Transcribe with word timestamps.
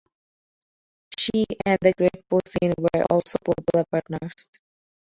She 1.15 1.45
and 1.63 1.77
the 1.83 1.93
Great 1.95 2.27
Po 2.27 2.39
Sein 2.43 2.73
were 2.79 3.03
also 3.11 3.37
popular 3.45 3.85
partners. 3.91 4.33